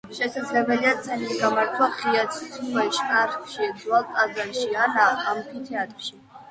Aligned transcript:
შესაძლებელია 0.17 0.93
სცენის 1.01 1.35
გამართვა 1.41 1.89
ღია 1.99 2.25
ცის 2.39 2.57
ქვეშ, 2.57 3.03
პარკში, 3.11 3.71
ძველ 3.85 4.09
ტაძარში 4.19 4.69
ან 4.89 5.01
ამფითეატრში. 5.09 6.23